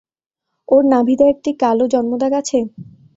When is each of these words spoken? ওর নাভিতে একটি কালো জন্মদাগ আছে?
ওর 0.69 0.83
নাভিতে 0.91 1.25
একটি 1.33 1.51
কালো 1.61 1.85
জন্মদাগ 1.93 2.31
আছে? 2.41 2.59